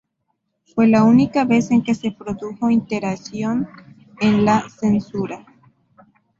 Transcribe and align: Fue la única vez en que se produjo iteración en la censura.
Fue 0.73 0.87
la 0.87 1.03
única 1.03 1.45
vez 1.45 1.69
en 1.69 1.83
que 1.83 1.93
se 1.93 2.09
produjo 2.11 2.71
iteración 2.71 3.69
en 4.19 4.45
la 4.45 4.67
censura. 4.67 5.45